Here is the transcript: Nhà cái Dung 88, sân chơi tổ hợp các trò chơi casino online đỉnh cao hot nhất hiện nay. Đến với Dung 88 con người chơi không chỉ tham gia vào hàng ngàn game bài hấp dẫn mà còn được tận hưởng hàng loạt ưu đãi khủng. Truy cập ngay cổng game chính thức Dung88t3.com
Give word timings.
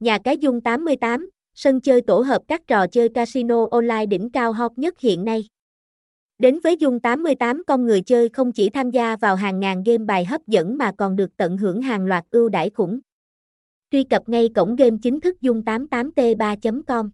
Nhà 0.00 0.18
cái 0.24 0.38
Dung 0.38 0.60
88, 0.60 1.30
sân 1.54 1.80
chơi 1.80 2.02
tổ 2.02 2.20
hợp 2.20 2.42
các 2.48 2.66
trò 2.66 2.86
chơi 2.86 3.08
casino 3.08 3.66
online 3.70 4.06
đỉnh 4.06 4.30
cao 4.30 4.52
hot 4.52 4.72
nhất 4.76 5.00
hiện 5.00 5.24
nay. 5.24 5.44
Đến 6.38 6.60
với 6.64 6.76
Dung 6.76 7.00
88 7.00 7.62
con 7.66 7.86
người 7.86 8.00
chơi 8.00 8.28
không 8.28 8.52
chỉ 8.52 8.70
tham 8.70 8.90
gia 8.90 9.16
vào 9.16 9.36
hàng 9.36 9.60
ngàn 9.60 9.82
game 9.82 10.04
bài 10.04 10.24
hấp 10.24 10.46
dẫn 10.46 10.78
mà 10.78 10.92
còn 10.98 11.16
được 11.16 11.36
tận 11.36 11.56
hưởng 11.56 11.82
hàng 11.82 12.06
loạt 12.06 12.24
ưu 12.30 12.48
đãi 12.48 12.70
khủng. 12.70 13.00
Truy 13.90 14.04
cập 14.04 14.28
ngay 14.28 14.48
cổng 14.54 14.76
game 14.76 14.96
chính 15.02 15.20
thức 15.20 15.36
Dung88t3.com 15.40 17.10